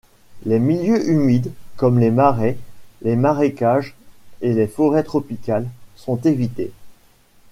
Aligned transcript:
Les 0.47 0.57
milieux 0.57 1.11
humides, 1.11 1.51
comme 1.77 1.99
les 1.99 2.09
marais, 2.09 2.57
les 3.03 3.15
marécages 3.15 3.93
et 4.41 4.51
les 4.51 4.65
forêts 4.65 5.03
tropicales, 5.03 5.67
sont 5.95 6.17
évités. 6.21 6.71